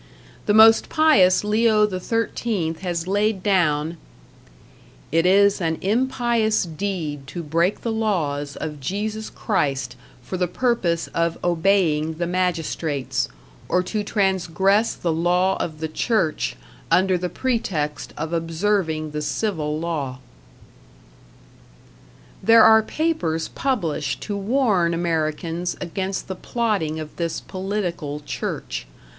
The 0.47 0.53
most 0.55 0.89
pious 0.89 1.43
Leo 1.43 1.87
XIII 1.87 2.73
has 2.81 3.05
laid 3.07 3.43
down: 3.43 3.97
It 5.11 5.27
is 5.27 5.61
an 5.61 5.77
impious 5.79 6.63
deed 6.65 7.27
to 7.27 7.43
break 7.43 7.81
the 7.81 7.91
laws 7.91 8.55
of 8.55 8.79
Jesus 8.79 9.29
Christ 9.29 9.95
for 10.23 10.37
the 10.37 10.47
purpose 10.47 11.05
of 11.13 11.37
obeying 11.43 12.15
the 12.15 12.25
magistrates, 12.25 13.29
or 13.69 13.83
to 13.83 14.03
transgress 14.03 14.95
the 14.95 15.13
law 15.13 15.55
of 15.57 15.81
the 15.81 15.87
Church 15.87 16.55
under 16.89 17.15
the 17.15 17.29
pretext 17.29 18.11
of 18.17 18.33
observing 18.33 19.11
the 19.11 19.21
civil 19.21 19.79
law. 19.79 20.17
There 22.41 22.63
are 22.63 22.81
papers 22.81 23.49
published 23.49 24.21
to 24.21 24.35
warn 24.35 24.95
Americans 24.95 25.77
against 25.79 26.27
the 26.27 26.33
plotting 26.35 26.99
of 26.99 27.15
this 27.17 27.39
political 27.39 28.19
Church. 28.21 28.87